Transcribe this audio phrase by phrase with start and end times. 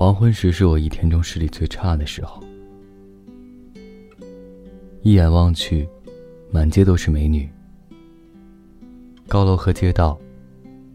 [0.00, 2.42] 黄昏时是我一天中视力最差的时候，
[5.02, 5.86] 一眼望去，
[6.50, 7.46] 满街都是美女，
[9.28, 10.18] 高楼和街道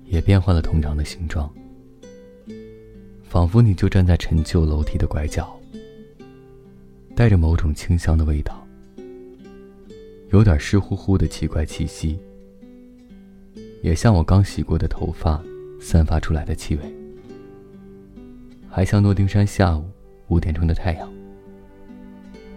[0.05, 1.47] 也变换了通常的形状，
[3.21, 5.55] 仿佛你就站在陈旧楼梯的拐角，
[7.15, 8.67] 带着某种清香的味道，
[10.31, 12.17] 有点湿乎乎的奇怪气息，
[13.83, 15.39] 也像我刚洗过的头发
[15.79, 17.04] 散发出来的气味。
[18.75, 19.89] 还像诺丁山下午
[20.27, 21.09] 五点钟的太阳，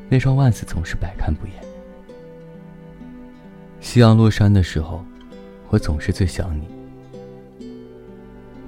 [0.09, 1.55] 那双袜子总是百看不厌。
[3.79, 5.05] 夕阳落山的时候，
[5.69, 6.67] 我总是最想你。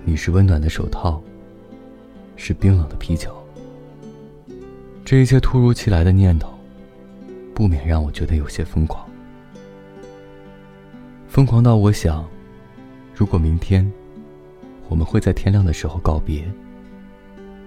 [0.04, 1.20] 你是温暖的手套，
[2.36, 3.36] 是冰冷的啤酒。
[5.04, 6.56] 这一切突如其来的念头，
[7.52, 9.04] 不免让我觉得有些疯狂。
[11.26, 12.24] 疯狂到我想，
[13.12, 13.92] 如果明天，
[14.88, 16.44] 我们会在天亮的时候告别。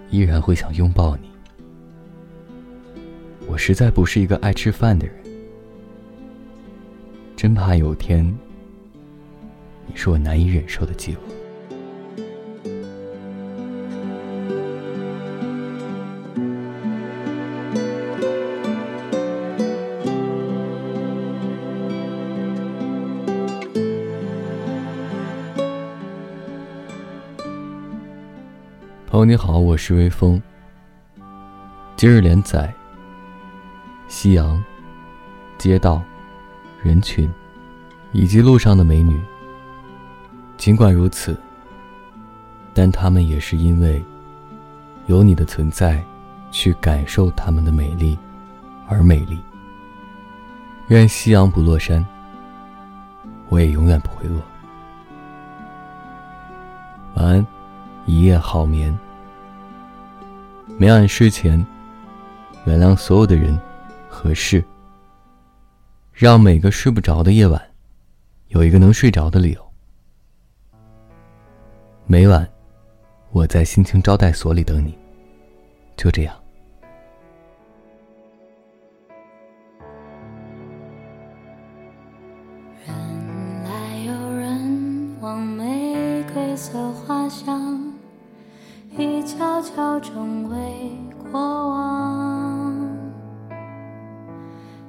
[0.10, 1.30] 依然会想拥抱你。
[3.48, 5.16] 我实在不是一个爱吃饭的人，
[7.36, 8.26] 真怕有天
[9.86, 11.43] 你是我难以忍受的饥饿。
[29.14, 30.42] 朋友你好，我是微风。
[31.96, 32.74] 今日连载：
[34.08, 34.60] 夕阳、
[35.56, 36.02] 街道、
[36.82, 37.32] 人群，
[38.12, 39.22] 以及路上的美女。
[40.58, 41.40] 尽管如此，
[42.74, 44.04] 但他们也是因为
[45.06, 46.04] 有你的存在，
[46.50, 48.18] 去感受他们的美丽
[48.88, 49.40] 而美丽。
[50.88, 52.04] 愿夕阳不落山，
[53.50, 54.42] 我也永远不会饿。
[57.14, 57.46] 晚安。
[58.06, 58.98] 一夜好眠。
[60.78, 61.66] 每晚睡前，
[62.66, 63.58] 原谅所有的人
[64.10, 64.64] 和事，
[66.12, 67.62] 让每个睡不着的夜晚，
[68.50, 69.72] 有一个能睡着的理由。
[72.06, 72.48] 每晚，
[73.32, 74.98] 我在心情招待所里等你。
[75.96, 76.36] 就这样。
[82.86, 87.93] 原来有人往玫瑰色花香。
[89.38, 90.56] 悄悄成为
[91.32, 92.88] 过往，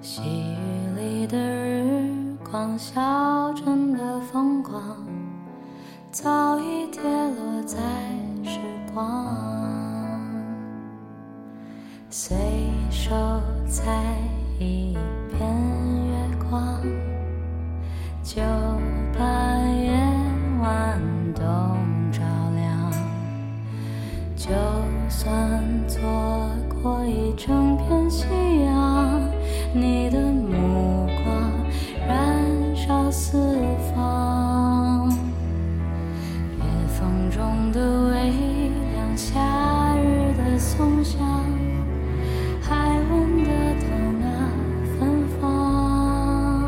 [0.02, 3.00] 细雨里的日光，小
[3.54, 4.82] 镇的风光，
[6.10, 7.78] 早已跌落在
[8.44, 8.60] 时
[8.92, 9.34] 光，
[12.10, 12.36] 随
[12.90, 13.14] 手
[13.66, 13.90] 采
[14.58, 14.94] 一
[15.30, 15.40] 片
[16.06, 16.82] 月光，
[18.22, 18.42] 就
[27.46, 28.24] 整片夕
[28.64, 29.20] 阳，
[29.74, 31.52] 你的目光
[32.08, 33.54] 燃烧四
[33.94, 35.10] 方。
[36.56, 38.30] 夜风中的微
[38.94, 41.20] 凉，夏日的松香，
[42.62, 43.88] 还闻得到
[44.22, 44.24] 那
[44.98, 46.64] 芬芳。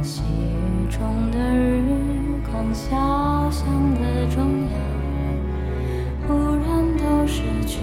[0.00, 1.82] 细雨中的日
[2.52, 2.94] 光，小
[3.50, 3.66] 巷
[3.96, 4.78] 的中央。
[6.28, 7.80] 忽然都失去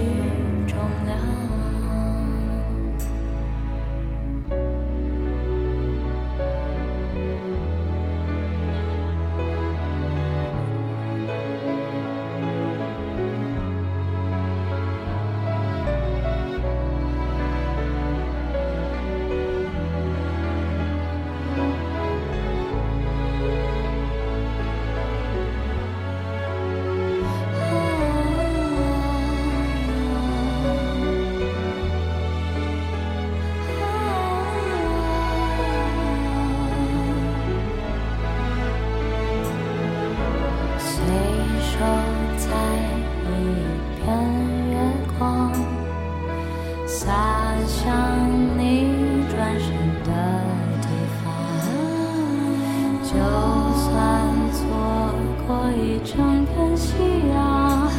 [56.06, 56.94] 整片夕
[57.30, 57.90] 阳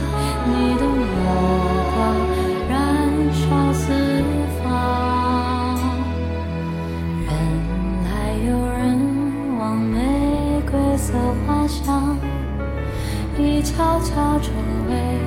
[0.46, 1.04] 你的目
[1.94, 2.14] 光
[2.68, 3.82] 燃烧四
[4.62, 4.62] 方
[7.24, 7.30] 人
[8.04, 11.14] 来又人往玫瑰色
[11.46, 12.18] 花香
[13.38, 14.52] 已悄悄成
[14.90, 15.23] 为